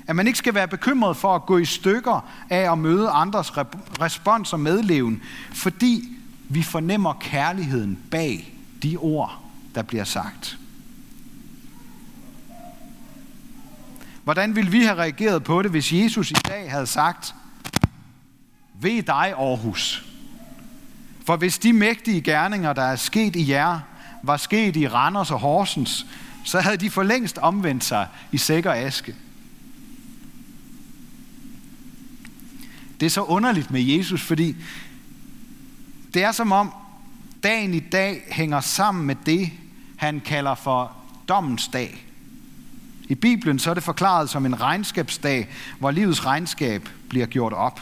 At 0.06 0.16
man 0.16 0.26
ikke 0.26 0.38
skal 0.38 0.54
være 0.54 0.68
bekymret 0.68 1.16
for 1.16 1.34
at 1.34 1.46
gå 1.46 1.58
i 1.58 1.64
stykker 1.64 2.28
af 2.50 2.72
at 2.72 2.78
møde 2.78 3.08
andres 3.08 3.52
respons 4.00 4.52
og 4.52 4.60
medleven, 4.60 5.22
fordi 5.52 6.08
vi 6.48 6.62
fornemmer 6.62 7.12
kærligheden 7.20 7.98
bag 8.10 8.54
de 8.82 8.96
ord, 8.96 9.40
der 9.74 9.82
bliver 9.82 10.04
sagt. 10.04 10.58
Hvordan 14.24 14.56
ville 14.56 14.70
vi 14.70 14.82
have 14.84 14.98
reageret 14.98 15.44
på 15.44 15.62
det, 15.62 15.70
hvis 15.70 15.92
Jesus 15.92 16.30
i 16.30 16.34
dag 16.34 16.70
havde 16.70 16.86
sagt, 16.86 17.34
ved 18.74 19.02
dig 19.02 19.34
Aarhus. 19.38 20.04
For 21.26 21.36
hvis 21.36 21.58
de 21.58 21.72
mægtige 21.72 22.20
gerninger, 22.20 22.72
der 22.72 22.82
er 22.82 22.96
sket 22.96 23.36
i 23.36 23.50
jer, 23.50 23.80
var 24.22 24.36
sket 24.36 24.76
i 24.76 24.88
Randers 24.88 25.30
og 25.30 25.38
Horsens, 25.38 26.06
så 26.44 26.60
havde 26.60 26.76
de 26.76 26.90
for 26.90 27.02
længst 27.02 27.38
omvendt 27.38 27.84
sig 27.84 28.06
i 28.32 28.38
sikker 28.38 28.72
aske. 28.72 29.14
Det 33.02 33.06
er 33.06 33.10
så 33.10 33.22
underligt 33.22 33.70
med 33.70 33.82
Jesus, 33.82 34.22
fordi 34.22 34.56
det 36.14 36.24
er 36.24 36.32
som 36.32 36.52
om 36.52 36.72
dagen 37.42 37.74
i 37.74 37.80
dag 37.80 38.22
hænger 38.30 38.60
sammen 38.60 39.06
med 39.06 39.16
det, 39.26 39.50
han 39.96 40.20
kalder 40.24 40.54
for 40.54 40.92
dommens 41.28 41.68
dag. 41.68 42.06
I 43.08 43.14
Bibelen 43.14 43.58
så 43.58 43.70
er 43.70 43.74
det 43.74 43.82
forklaret 43.82 44.30
som 44.30 44.46
en 44.46 44.60
regnskabsdag, 44.60 45.48
hvor 45.78 45.90
livets 45.90 46.26
regnskab 46.26 46.88
bliver 47.08 47.26
gjort 47.26 47.52
op. 47.52 47.80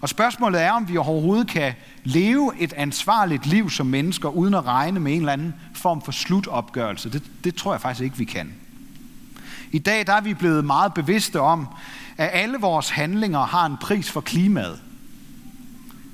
Og 0.00 0.08
spørgsmålet 0.08 0.62
er, 0.62 0.72
om 0.72 0.88
vi 0.88 0.96
overhovedet 0.96 1.48
kan 1.48 1.72
leve 2.04 2.52
et 2.58 2.72
ansvarligt 2.72 3.46
liv 3.46 3.70
som 3.70 3.86
mennesker, 3.86 4.28
uden 4.28 4.54
at 4.54 4.66
regne 4.66 5.00
med 5.00 5.12
en 5.12 5.18
eller 5.18 5.32
anden 5.32 5.54
form 5.74 6.02
for 6.02 6.12
slutopgørelse. 6.12 7.12
Det, 7.12 7.22
det 7.44 7.54
tror 7.54 7.72
jeg 7.72 7.80
faktisk 7.80 8.04
ikke, 8.04 8.16
vi 8.16 8.24
kan. 8.24 8.54
I 9.70 9.78
dag 9.78 10.06
der 10.06 10.12
er 10.12 10.20
vi 10.20 10.34
blevet 10.34 10.64
meget 10.64 10.94
bevidste 10.94 11.40
om, 11.40 11.68
at 12.16 12.30
alle 12.32 12.58
vores 12.58 12.90
handlinger 12.90 13.40
har 13.40 13.66
en 13.66 13.76
pris 13.76 14.10
for 14.10 14.20
klimaet. 14.20 14.82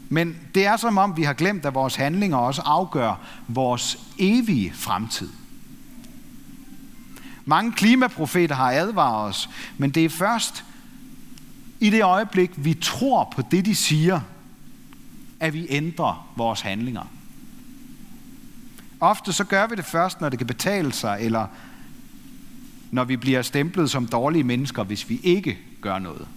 Men 0.09 0.37
det 0.55 0.67
er 0.67 0.77
som 0.77 0.99
om, 0.99 1.17
vi 1.17 1.23
har 1.23 1.33
glemt, 1.33 1.67
at 1.67 1.75
vores 1.75 1.97
handlinger 1.97 2.37
også 2.37 2.63
afgør 2.65 3.15
vores 3.49 3.99
evige 4.19 4.73
fremtid. 4.75 5.29
Mange 7.45 7.73
klimaprofeter 7.73 8.55
har 8.55 8.71
advaret 8.71 9.29
os, 9.29 9.51
men 9.79 9.91
det 9.91 10.05
er 10.05 10.09
først 10.09 10.65
i 11.81 11.91
det 11.91 12.05
øjeblik, 12.05 12.51
vi 12.57 12.75
tror 12.75 13.33
på 13.37 13.43
det, 13.51 13.65
de 13.65 13.75
siger, 13.75 14.21
at 15.41 15.53
vi 15.53 15.67
ændrer 15.71 16.29
vores 16.37 16.61
handlinger. 16.61 17.03
Ofte 19.01 19.33
så 19.33 19.45
gør 19.45 19.67
vi 19.67 19.75
det 19.75 19.85
først, 19.85 20.21
når 20.21 20.29
det 20.29 20.39
kan 20.39 20.47
betale 20.47 20.93
sig, 20.93 21.19
eller 21.21 21.47
når 22.91 23.05
vi 23.05 23.17
bliver 23.17 23.43
stemplet 23.43 23.91
som 23.91 24.07
dårlige 24.07 24.45
mennesker, 24.45 24.85
hvis 24.85 25.09
vi 25.09 25.21
ikke 25.23 25.59
gør 25.81 25.99
noget. 25.99 26.29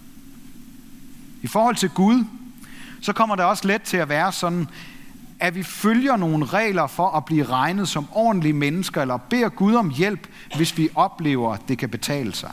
I 1.42 1.46
forhold 1.46 1.76
til 1.76 1.88
Gud, 1.88 2.24
så 3.00 3.12
kommer 3.12 3.36
det 3.36 3.44
også 3.44 3.68
let 3.68 3.82
til 3.82 3.96
at 3.96 4.08
være 4.08 4.32
sådan, 4.32 4.68
at 5.40 5.54
vi 5.54 5.62
følger 5.62 6.16
nogle 6.16 6.46
regler 6.46 6.86
for 6.86 7.08
at 7.10 7.24
blive 7.24 7.44
regnet 7.44 7.88
som 7.88 8.06
ordentlige 8.12 8.52
mennesker, 8.52 9.02
eller 9.02 9.16
beder 9.16 9.48
Gud 9.48 9.74
om 9.74 9.90
hjælp, 9.90 10.28
hvis 10.56 10.78
vi 10.78 10.88
oplever, 10.94 11.52
at 11.52 11.60
det 11.68 11.78
kan 11.78 11.88
betale 11.88 12.34
sig. 12.34 12.52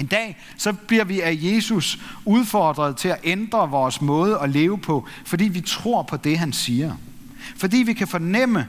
En 0.00 0.06
dag 0.06 0.36
så 0.56 0.72
bliver 0.72 1.04
vi 1.04 1.20
af 1.20 1.38
Jesus 1.40 1.98
udfordret 2.24 2.96
til 2.96 3.08
at 3.08 3.20
ændre 3.24 3.70
vores 3.70 4.00
måde 4.00 4.38
at 4.38 4.50
leve 4.50 4.78
på, 4.78 5.06
fordi 5.24 5.44
vi 5.44 5.60
tror 5.60 6.02
på 6.02 6.16
det, 6.16 6.38
han 6.38 6.52
siger. 6.52 6.96
Fordi 7.56 7.76
vi 7.76 7.92
kan 7.92 8.08
fornemme, 8.08 8.66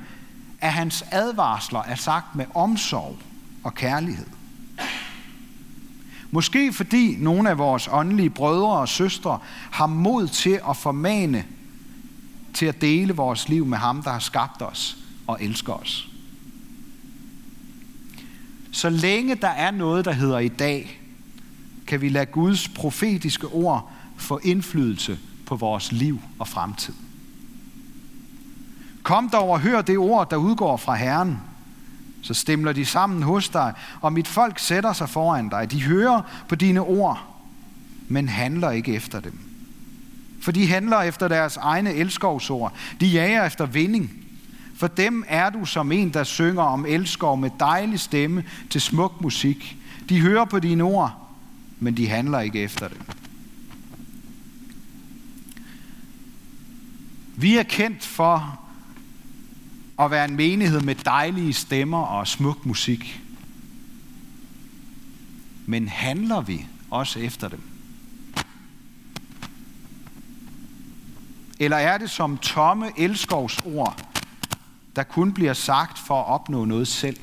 at 0.62 0.74
hans 0.74 1.04
advarsler 1.12 1.84
er 1.84 1.96
sagt 1.96 2.36
med 2.36 2.46
omsorg 2.56 3.18
og 3.68 3.76
kærlighed. 3.76 4.26
Måske 6.32 6.74
fordi 6.74 7.16
nogle 7.20 7.50
af 7.50 7.58
vores 7.58 7.90
åndelige 7.92 8.30
brødre 8.30 8.78
og 8.78 8.90
søstre 8.90 9.40
har 9.72 9.88
mod 9.88 10.28
til 10.28 10.60
at 10.70 10.78
formane 10.78 11.46
til 12.54 12.66
at 12.66 12.82
dele 12.82 13.14
vores 13.14 13.50
liv 13.50 13.66
med 13.66 13.78
ham, 13.78 14.04
der 14.04 14.12
har 14.12 14.20
skabt 14.20 14.62
os 14.62 14.98
og 15.28 15.38
elsker 15.42 15.74
os. 15.74 16.10
Så 18.72 18.90
længe 18.90 19.36
der 19.36 19.48
er 19.48 19.72
noget, 19.72 20.06
der 20.06 20.12
hedder 20.12 20.40
i 20.40 20.48
dag, 20.48 21.02
kan 21.88 22.02
vi 22.02 22.10
lade 22.10 22.26
Guds 22.26 22.68
profetiske 22.68 23.48
ord 23.48 23.92
få 24.18 24.40
indflydelse 24.44 25.20
på 25.46 25.56
vores 25.56 25.92
liv 25.92 26.20
og 26.40 26.48
fremtid. 26.48 26.94
Kom 29.04 29.30
dog 29.30 29.50
og 29.50 29.60
hør 29.60 29.82
det 29.82 29.98
ord, 29.98 30.30
der 30.30 30.38
udgår 30.38 30.78
fra 30.78 30.96
Herren. 30.96 31.40
Så 32.22 32.34
stemler 32.34 32.74
de 32.74 32.86
sammen 32.86 33.24
hos 33.24 33.50
dig, 33.50 33.74
og 34.02 34.14
mit 34.14 34.28
folk 34.28 34.60
sætter 34.60 34.94
sig 34.94 35.10
foran 35.10 35.50
dig. 35.50 35.72
De 35.72 35.84
hører 35.84 36.22
på 36.48 36.56
dine 36.56 36.80
ord, 36.82 37.26
men 38.08 38.30
handler 38.30 38.72
ikke 38.72 38.94
efter 38.94 39.20
dem. 39.20 39.40
For 40.42 40.52
de 40.52 40.68
handler 40.68 41.02
efter 41.02 41.28
deres 41.28 41.58
egne 41.58 41.94
elskovsord. 41.94 42.74
De 43.00 43.08
jager 43.08 43.46
efter 43.46 43.66
vinding. 43.66 44.12
For 44.76 44.88
dem 44.88 45.24
er 45.28 45.50
du 45.50 45.66
som 45.66 45.92
en, 45.92 46.10
der 46.10 46.24
synger 46.24 46.64
om 46.64 46.86
elskov 46.86 47.38
med 47.38 47.50
dejlig 47.60 48.00
stemme 48.00 48.44
til 48.70 48.82
smuk 48.82 49.22
musik. 49.22 49.78
De 50.10 50.22
hører 50.22 50.46
på 50.46 50.60
dine 50.60 50.84
ord, 50.84 51.30
men 51.80 51.98
de 51.98 52.08
handler 52.08 52.40
ikke 52.40 52.60
efter 52.60 52.88
dem. 52.88 53.02
Vi 57.36 57.58
er 57.58 57.64
kendt 57.64 58.06
for 58.06 58.60
at 60.00 60.12
være 60.12 60.26
en 60.26 60.36
menighed 60.36 60.82
med 60.82 60.96
dejlige 60.96 61.54
stemmer 61.54 62.02
og 62.02 62.28
smuk 62.28 62.66
musik. 62.66 63.22
Men 65.66 65.88
handler 65.88 66.42
vi 66.42 66.66
også 66.92 67.20
efter 67.20 67.48
dem? 67.48 67.62
Eller 71.60 71.78
er 71.78 71.98
det 71.98 72.10
som 72.10 72.38
tomme 72.38 73.00
elskovsord, 73.00 74.04
der 74.96 75.04
kun 75.04 75.34
bliver 75.34 75.54
sagt 75.54 76.00
for 76.00 76.22
at 76.22 76.28
opnå 76.28 76.66
noget 76.66 76.88
selv? 76.88 77.18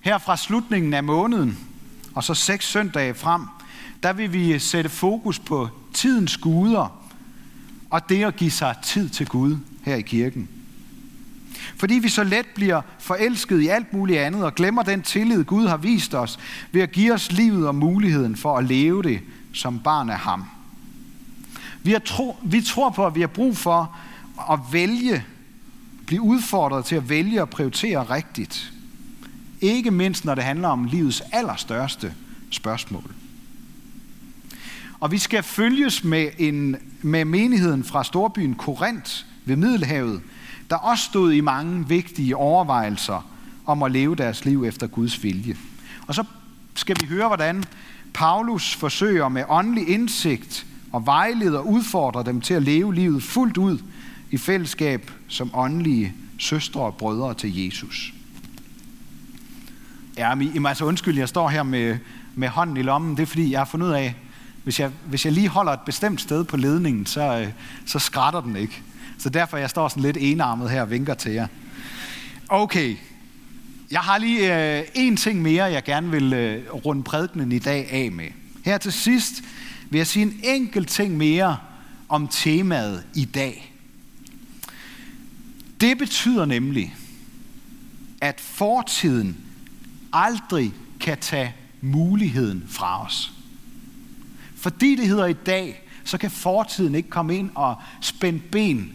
Her 0.00 0.18
fra 0.18 0.36
slutningen 0.36 0.94
af 0.94 1.04
måneden, 1.04 1.58
og 2.14 2.24
så 2.24 2.34
seks 2.34 2.70
søndage 2.70 3.14
frem, 3.14 3.42
der 4.02 4.12
vil 4.12 4.32
vi 4.32 4.58
sætte 4.58 4.90
fokus 4.90 5.38
på 5.38 5.68
tidens 5.94 6.36
guder, 6.36 7.05
og 7.90 8.08
det 8.08 8.24
at 8.24 8.36
give 8.36 8.50
sig 8.50 8.74
tid 8.82 9.08
til 9.08 9.26
Gud 9.26 9.58
her 9.82 9.94
i 9.94 10.02
kirken. 10.02 10.48
Fordi 11.76 11.94
vi 11.94 12.08
så 12.08 12.24
let 12.24 12.46
bliver 12.54 12.80
forelsket 12.98 13.60
i 13.60 13.66
alt 13.66 13.92
muligt 13.92 14.18
andet 14.18 14.44
og 14.44 14.54
glemmer 14.54 14.82
den 14.82 15.02
tillid, 15.02 15.44
Gud 15.44 15.66
har 15.66 15.76
vist 15.76 16.14
os 16.14 16.38
ved 16.72 16.82
at 16.82 16.92
give 16.92 17.12
os 17.12 17.32
livet 17.32 17.68
og 17.68 17.74
muligheden 17.74 18.36
for 18.36 18.58
at 18.58 18.64
leve 18.64 19.02
det 19.02 19.20
som 19.52 19.78
barn 19.78 20.10
af 20.10 20.18
ham. 20.18 20.44
Vi, 21.82 21.92
har 21.92 21.98
tro, 21.98 22.36
vi 22.44 22.60
tror 22.60 22.90
på, 22.90 23.06
at 23.06 23.14
vi 23.14 23.20
har 23.20 23.26
brug 23.26 23.56
for 23.56 23.96
at 24.52 24.58
vælge, 24.72 25.24
blive 26.06 26.22
udfordret 26.22 26.84
til 26.84 26.96
at 26.96 27.08
vælge 27.08 27.42
og 27.42 27.50
prioritere 27.50 28.02
rigtigt. 28.02 28.72
Ikke 29.60 29.90
mindst, 29.90 30.24
når 30.24 30.34
det 30.34 30.44
handler 30.44 30.68
om 30.68 30.84
livets 30.84 31.22
allerstørste 31.32 32.14
spørgsmål. 32.50 33.15
Og 35.00 35.12
vi 35.12 35.18
skal 35.18 35.42
følges 35.42 36.04
med, 36.04 36.28
en, 36.38 36.76
med 37.02 37.24
menigheden 37.24 37.84
fra 37.84 38.04
storbyen 38.04 38.54
Korinth 38.54 39.12
ved 39.44 39.56
Middelhavet, 39.56 40.20
der 40.70 40.76
også 40.76 41.04
stod 41.04 41.32
i 41.32 41.40
mange 41.40 41.88
vigtige 41.88 42.36
overvejelser 42.36 43.30
om 43.66 43.82
at 43.82 43.92
leve 43.92 44.16
deres 44.16 44.44
liv 44.44 44.64
efter 44.64 44.86
Guds 44.86 45.22
vilje. 45.22 45.56
Og 46.06 46.14
så 46.14 46.24
skal 46.74 46.96
vi 47.00 47.06
høre, 47.06 47.26
hvordan 47.26 47.64
Paulus 48.14 48.74
forsøger 48.74 49.28
med 49.28 49.44
åndelig 49.48 49.88
indsigt 49.88 50.66
og 50.92 51.06
vejleder 51.06 51.58
og 51.58 51.68
udfordrer 51.68 52.22
dem 52.22 52.40
til 52.40 52.54
at 52.54 52.62
leve 52.62 52.94
livet 52.94 53.22
fuldt 53.22 53.56
ud 53.56 53.78
i 54.30 54.36
fællesskab 54.36 55.10
som 55.28 55.50
åndelige 55.54 56.14
søstre 56.38 56.80
og 56.80 56.94
brødre 56.94 57.34
til 57.34 57.64
Jesus. 57.64 58.12
Ja, 60.16 60.34
men 60.34 60.66
altså 60.66 60.84
undskyld, 60.84 61.18
jeg 61.18 61.28
står 61.28 61.48
her 61.48 61.62
med, 61.62 61.98
med 62.34 62.48
hånden 62.48 62.76
i 62.76 62.82
lommen. 62.82 63.16
Det 63.16 63.22
er 63.22 63.26
fordi, 63.26 63.50
jeg 63.50 63.60
har 63.60 63.64
fundet 63.64 63.86
ud 63.86 63.92
af, 63.92 64.14
hvis 64.66 64.80
jeg, 64.80 64.90
hvis 65.08 65.24
jeg 65.24 65.32
lige 65.32 65.48
holder 65.48 65.72
et 65.72 65.80
bestemt 65.80 66.20
sted 66.20 66.44
på 66.44 66.56
ledningen, 66.56 67.06
så, 67.06 67.38
øh, 67.38 67.48
så 67.86 67.98
skrætter 67.98 68.40
den 68.40 68.56
ikke. 68.56 68.82
Så 69.18 69.28
derfor 69.28 69.56
jeg 69.56 69.70
står 69.70 69.88
sådan 69.88 70.02
lidt 70.02 70.16
enarmet 70.20 70.70
her 70.70 70.82
og 70.82 70.90
vinker 70.90 71.14
til 71.14 71.32
jer. 71.32 71.46
Okay, 72.48 72.96
jeg 73.90 74.00
har 74.00 74.18
lige 74.18 74.76
øh, 74.78 74.84
en 74.94 75.16
ting 75.16 75.42
mere, 75.42 75.64
jeg 75.64 75.84
gerne 75.84 76.10
vil 76.10 76.32
øh, 76.32 76.74
runde 76.84 77.02
prædikenen 77.02 77.52
i 77.52 77.58
dag 77.58 77.88
af 77.90 78.12
med. 78.12 78.28
Her 78.64 78.78
til 78.78 78.92
sidst 78.92 79.42
vil 79.90 79.98
jeg 79.98 80.06
sige 80.06 80.22
en 80.22 80.40
enkelt 80.44 80.88
ting 80.88 81.16
mere 81.16 81.56
om 82.08 82.28
temaet 82.28 83.04
i 83.14 83.24
dag. 83.24 83.74
Det 85.80 85.98
betyder 85.98 86.44
nemlig, 86.44 86.94
at 88.20 88.40
fortiden 88.40 89.36
aldrig 90.12 90.72
kan 91.00 91.18
tage 91.18 91.54
muligheden 91.80 92.64
fra 92.68 93.06
os. 93.06 93.35
Fordi 94.56 94.96
det 94.96 95.08
hedder 95.08 95.26
i 95.26 95.32
dag, 95.32 95.82
så 96.04 96.18
kan 96.18 96.30
fortiden 96.30 96.94
ikke 96.94 97.10
komme 97.10 97.36
ind 97.36 97.50
og 97.54 97.76
spænde 98.00 98.38
ben 98.52 98.92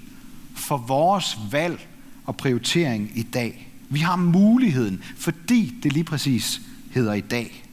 for 0.55 0.77
vores 0.77 1.37
valg 1.51 1.87
og 2.25 2.37
prioritering 2.37 3.11
i 3.15 3.23
dag. 3.23 3.71
Vi 3.89 3.99
har 3.99 4.15
muligheden, 4.15 5.03
fordi 5.17 5.73
det 5.83 5.93
lige 5.93 6.03
præcis 6.03 6.61
hedder 6.91 7.13
i 7.13 7.21
dag. 7.21 7.65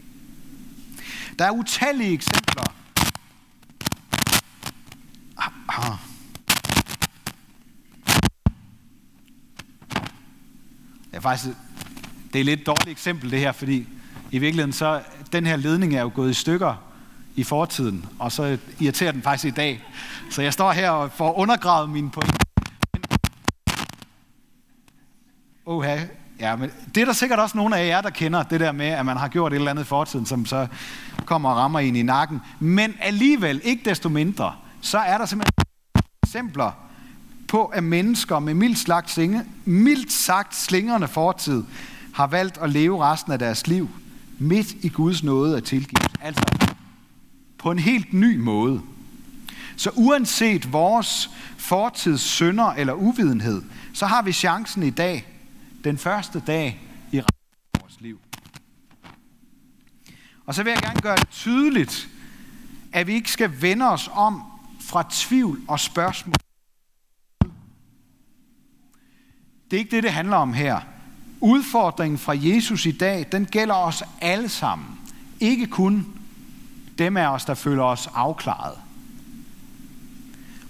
Der 1.38 1.45
er 1.45 1.50
utallige 1.50 2.12
eksempler. 2.12 2.62
Ah. 5.37 5.52
ah. 5.68 5.99
Det 11.11 11.16
er 11.16 11.21
faktisk 11.21 11.57
det 12.33 12.35
er 12.35 12.40
et 12.40 12.47
lidt 12.47 12.66
dårligt 12.66 12.88
eksempel 12.88 13.30
det 13.30 13.38
her, 13.38 13.52
fordi 13.52 13.87
i 14.30 14.38
virkeligheden 14.38 14.73
så 14.73 15.02
den 15.33 15.47
her 15.47 15.57
ledning 15.57 15.95
er 15.95 16.02
jo 16.02 16.11
gået 16.14 16.30
i 16.30 16.35
stykker 16.35 16.88
i 17.38 17.45
fortiden, 17.45 18.07
og 18.18 18.33
så 18.33 18.59
irriterer 18.80 19.12
den 19.12 19.23
faktisk 19.23 19.45
i 19.45 19.50
dag. 19.50 19.85
Så 20.30 20.42
jeg 20.42 20.52
står 20.52 20.73
her 20.73 20.90
og 20.90 21.12
får 21.12 21.38
undergravet 21.38 21.90
mine 21.90 22.11
pointe. 22.11 22.38
Oha, 25.66 25.99
ja, 26.40 26.57
men 26.57 26.71
det 26.95 27.00
er 27.00 27.04
der 27.04 27.12
sikkert 27.12 27.38
også 27.38 27.57
nogle 27.57 27.76
af 27.76 27.87
jer, 27.87 28.00
der 28.00 28.11
kender 28.11 28.42
det 28.42 28.61
der 28.61 28.73
med, 28.73 28.87
at 28.87 29.07
man 29.07 29.16
har 29.16 29.28
gjort 29.28 29.52
et 29.52 29.57
eller 29.57 29.71
andet 29.71 29.83
i 29.83 29.87
fortiden, 29.87 30.26
som 30.26 30.47
så 30.47 30.66
kommer 31.25 31.50
og 31.50 31.57
rammer 31.57 31.78
en 31.78 31.97
i 31.97 32.02
nakken. 32.02 32.40
Men 32.61 32.95
alligevel, 33.00 33.61
ikke 33.64 33.90
desto 33.90 34.09
mindre, 34.09 34.54
så 34.80 34.99
er 34.99 35.18
der 35.18 35.26
simpelthen 35.26 35.64
eksempler 36.23 36.71
på, 37.49 37.64
at 37.64 37.85
mennesker 37.85 38.38
med 38.38 38.54
mildt 38.54 38.78
slagt 38.78 39.11
slinge, 39.11 39.45
mildt 39.64 40.12
sagt 40.12 40.57
slingerne 40.57 41.09
fortid 41.09 41.64
har 42.14 42.26
valgt 42.26 42.59
at 42.59 42.71
leve 42.71 43.04
resten 43.04 43.33
af 43.33 43.38
deres 43.38 43.66
liv 43.66 43.90
midt 44.38 44.73
i 44.73 44.88
Guds 44.88 45.23
nåde 45.23 45.57
og 45.57 45.64
tilgivelse. 45.64 46.16
Altså 46.23 46.67
på 47.59 47.71
en 47.71 47.79
helt 47.79 48.12
ny 48.12 48.37
måde. 48.37 48.83
Så 49.77 49.91
uanset 49.95 50.73
vores 50.73 51.31
fortids 51.57 52.21
synder 52.21 52.67
eller 52.67 52.93
uvidenhed, 52.93 53.62
så 53.95 54.07
har 54.07 54.23
vi 54.23 54.33
chancen 54.33 54.83
i 54.83 54.91
dag, 54.91 55.27
den 55.85 55.99
første 55.99 56.43
dag 56.47 56.81
i 57.12 57.21
vores 57.81 58.00
liv. 58.00 58.19
Og 60.47 60.55
så 60.55 60.62
vil 60.62 60.71
jeg 60.71 60.83
gerne 60.83 61.00
gøre 61.00 61.17
det 61.17 61.29
tydeligt, 61.29 62.09
at 62.93 63.07
vi 63.07 63.15
ikke 63.15 63.31
skal 63.31 63.62
vende 63.62 63.91
os 63.91 64.11
om 64.12 64.43
fra 64.81 65.05
tvivl 65.11 65.61
og 65.69 65.81
spørgsmål. 65.81 66.35
Det 69.71 69.77
er 69.77 69.79
ikke 69.79 69.97
det, 69.97 70.03
det 70.03 70.12
handler 70.12 70.37
om 70.37 70.53
her. 70.53 70.81
Udfordringen 71.41 72.19
fra 72.19 72.35
Jesus 72.37 72.87
i 72.87 72.93
dag, 72.93 73.27
den 73.33 73.47
gælder 73.47 73.75
os 73.75 74.03
alle 74.21 74.49
sammen. 74.49 74.99
Ikke 75.41 75.67
kun 75.67 76.17
dem 76.99 77.17
af 77.17 77.26
os, 77.26 77.45
der 77.45 77.55
føler 77.55 77.83
os 77.83 78.09
afklaret. 78.14 78.78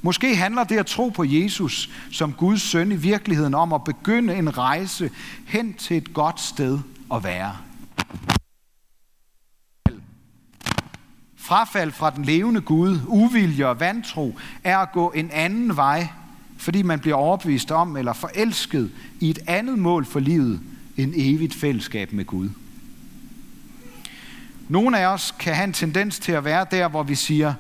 Måske 0.03 0.37
handler 0.37 0.65
det 0.65 0.79
at 0.79 0.87
tro 0.87 1.09
på 1.09 1.25
Jesus 1.25 1.91
som 2.13 2.33
Guds 2.33 2.63
søn 2.63 2.93
i 2.93 2.97
virkeligheden 2.97 3.55
om 3.55 3.73
at 3.73 3.85
begynde 3.85 4.35
en 4.35 4.59
rejse 4.59 5.11
hen 5.47 5.75
til 5.75 5.97
et 5.97 6.15
godt 6.15 6.41
sted 6.41 6.79
at 7.15 7.25
være. 7.25 7.57
Frafald 11.37 11.93
fra 11.93 12.11
den 12.11 12.25
levende 12.25 12.61
Gud, 12.61 13.01
uvilje 13.07 13.67
og 13.67 13.81
vantro, 13.81 14.39
er 14.65 14.79
at 14.79 14.93
gå 14.93 15.11
en 15.11 15.31
anden 15.31 15.77
vej, 15.77 16.09
fordi 16.57 16.83
man 16.83 17.01
bliver 17.01 17.17
overbevist 17.17 17.71
om 17.71 17.97
eller 17.97 18.13
forelsket 18.13 18.91
i 19.21 19.31
et 19.31 19.39
andet 19.47 19.79
mål 19.79 20.05
for 20.05 20.21
livet 20.21 20.61
end 20.97 21.13
evigt 21.17 21.55
fællesskab 21.55 22.13
med 22.13 22.25
Gud. 22.25 22.51
Nogle 24.69 24.99
af 24.99 25.07
os 25.07 25.35
kan 25.39 25.55
have 25.55 25.65
en 25.65 25.73
tendens 25.73 26.19
til 26.19 26.33
at 26.33 26.45
være 26.45 26.67
der, 26.71 26.89
hvor 26.89 27.03
vi 27.03 27.15
siger, 27.15 27.55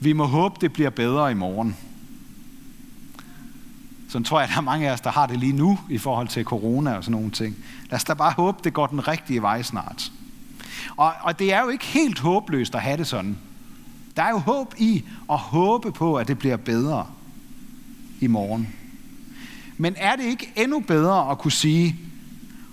vi 0.00 0.12
må 0.12 0.24
håbe, 0.24 0.54
det 0.60 0.72
bliver 0.72 0.90
bedre 0.90 1.30
i 1.30 1.34
morgen. 1.34 1.76
Sådan 4.08 4.24
tror 4.24 4.40
jeg, 4.40 4.48
at 4.48 4.54
der 4.54 4.60
er 4.60 4.64
mange 4.64 4.88
af 4.88 4.92
os, 4.92 5.00
der 5.00 5.10
har 5.10 5.26
det 5.26 5.38
lige 5.38 5.52
nu 5.52 5.78
i 5.88 5.98
forhold 5.98 6.28
til 6.28 6.44
corona 6.44 6.94
og 6.94 7.04
sådan 7.04 7.12
nogle 7.12 7.30
ting. 7.30 7.56
Lad 7.90 7.96
os 7.96 8.04
da 8.04 8.14
bare 8.14 8.32
håbe, 8.32 8.58
det 8.64 8.72
går 8.72 8.86
den 8.86 9.08
rigtige 9.08 9.42
vej 9.42 9.62
snart. 9.62 10.12
Og, 10.96 11.12
og 11.20 11.38
det 11.38 11.52
er 11.52 11.60
jo 11.60 11.68
ikke 11.68 11.84
helt 11.84 12.18
håbløst 12.18 12.74
at 12.74 12.80
have 12.80 12.96
det 12.96 13.06
sådan. 13.06 13.38
Der 14.16 14.22
er 14.22 14.30
jo 14.30 14.38
håb 14.38 14.74
i 14.78 15.04
at 15.30 15.38
håbe 15.38 15.92
på, 15.92 16.14
at 16.14 16.28
det 16.28 16.38
bliver 16.38 16.56
bedre 16.56 17.06
i 18.20 18.26
morgen. 18.26 18.74
Men 19.76 19.94
er 19.96 20.16
det 20.16 20.24
ikke 20.24 20.52
endnu 20.56 20.80
bedre 20.80 21.30
at 21.30 21.38
kunne 21.38 21.52
sige, 21.52 21.96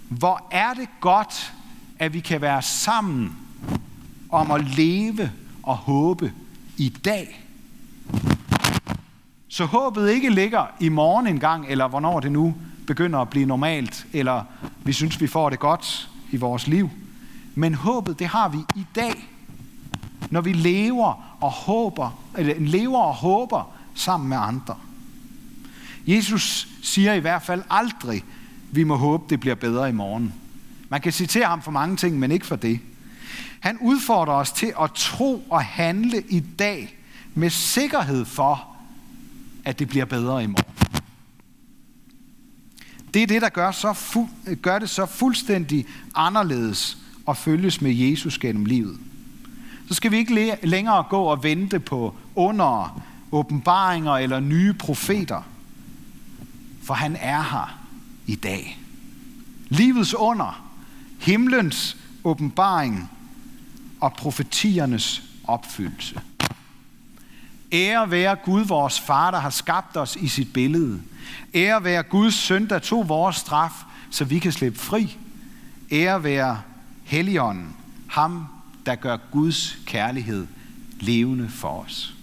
hvor 0.09 0.47
er 0.51 0.73
det 0.73 0.89
godt, 0.99 1.53
at 1.99 2.13
vi 2.13 2.19
kan 2.19 2.41
være 2.41 2.61
sammen 2.61 3.35
om 4.29 4.51
at 4.51 4.63
leve 4.63 5.31
og 5.63 5.75
håbe 5.75 6.33
i 6.77 6.89
dag? 6.89 7.43
Så 9.47 9.65
håbet 9.65 10.09
ikke 10.09 10.29
ligger 10.29 10.65
i 10.79 10.89
morgen 10.89 11.27
engang, 11.27 11.65
eller 11.69 11.87
hvornår 11.87 12.19
det 12.19 12.31
nu 12.31 12.55
begynder 12.87 13.19
at 13.19 13.29
blive 13.29 13.45
normalt, 13.45 14.05
eller 14.13 14.43
vi 14.83 14.93
synes, 14.93 15.21
vi 15.21 15.27
får 15.27 15.49
det 15.49 15.59
godt 15.59 16.09
i 16.31 16.37
vores 16.37 16.67
liv. 16.67 16.89
Men 17.55 17.73
håbet, 17.73 18.19
det 18.19 18.27
har 18.27 18.49
vi 18.49 18.57
i 18.75 18.85
dag, 18.95 19.27
når 20.29 20.41
vi 20.41 20.53
lever 20.53 21.37
og 21.41 21.51
håber, 21.51 22.19
eller 22.37 22.53
lever 22.59 22.99
og 22.99 23.13
håber 23.13 23.71
sammen 23.95 24.29
med 24.29 24.37
andre. 24.37 24.75
Jesus 26.07 26.67
siger 26.81 27.13
i 27.13 27.19
hvert 27.19 27.41
fald 27.41 27.63
aldrig, 27.69 28.23
vi 28.71 28.83
må 28.83 28.95
håbe, 28.95 29.23
det 29.29 29.39
bliver 29.39 29.55
bedre 29.55 29.89
i 29.89 29.91
morgen. 29.91 30.33
Man 30.89 31.01
kan 31.01 31.11
citere 31.11 31.45
ham 31.45 31.61
for 31.61 31.71
mange 31.71 31.97
ting, 31.97 32.19
men 32.19 32.31
ikke 32.31 32.45
for 32.45 32.55
det. 32.55 32.79
Han 33.59 33.77
udfordrer 33.81 34.33
os 34.33 34.51
til 34.51 34.73
at 34.81 34.91
tro 34.95 35.43
og 35.49 35.63
handle 35.63 36.23
i 36.29 36.39
dag 36.39 36.97
med 37.33 37.49
sikkerhed 37.49 38.25
for, 38.25 38.75
at 39.65 39.79
det 39.79 39.87
bliver 39.87 40.05
bedre 40.05 40.43
i 40.43 40.47
morgen. 40.47 40.73
Det 43.13 43.23
er 43.23 43.27
det, 43.27 43.41
der 43.41 43.49
gør, 43.49 43.71
så 43.71 43.91
fu- 43.91 44.53
gør 44.55 44.79
det 44.79 44.89
så 44.89 45.05
fuldstændig 45.05 45.85
anderledes 46.15 46.97
at 47.27 47.37
følges 47.37 47.81
med 47.81 47.91
Jesus 47.95 48.37
gennem 48.37 48.65
livet. 48.65 48.99
Så 49.87 49.93
skal 49.93 50.11
vi 50.11 50.17
ikke 50.17 50.57
længere 50.63 51.03
gå 51.03 51.21
og 51.21 51.43
vente 51.43 51.79
på 51.79 52.15
under, 52.35 53.01
åbenbaringer 53.31 54.11
eller 54.11 54.39
nye 54.39 54.73
profeter. 54.73 55.41
For 56.83 56.93
han 56.93 57.17
er 57.19 57.41
her 57.41 57.79
i 58.27 58.35
dag. 58.35 58.79
Livets 59.69 60.13
under, 60.13 60.66
himlens 61.27 61.97
åbenbaring 62.23 63.11
og 64.01 64.13
profetiernes 64.13 65.23
opfyldelse. 65.43 66.21
Ære 67.71 68.11
være 68.11 68.35
Gud, 68.35 68.61
vores 68.61 68.99
far, 68.99 69.31
der 69.31 69.39
har 69.39 69.49
skabt 69.49 69.97
os 69.97 70.15
i 70.15 70.27
sit 70.27 70.53
billede. 70.53 71.01
Ære 71.55 71.83
være 71.83 72.03
Guds 72.03 72.33
søn, 72.33 72.69
der 72.69 72.79
tog 72.79 73.09
vores 73.09 73.35
straf, 73.35 73.71
så 74.09 74.25
vi 74.25 74.39
kan 74.39 74.51
slippe 74.51 74.79
fri. 74.79 75.17
Ære 75.91 76.23
være 76.23 76.61
Helligånden, 77.03 77.75
ham, 78.07 78.45
der 78.85 78.95
gør 78.95 79.17
Guds 79.31 79.77
kærlighed 79.85 80.47
levende 80.99 81.49
for 81.49 81.83
os. 81.83 82.16